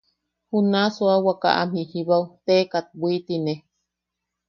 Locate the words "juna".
0.51-0.81